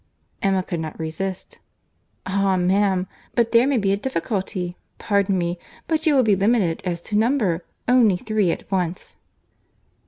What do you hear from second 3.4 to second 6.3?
there may be a difficulty. Pardon me—but you will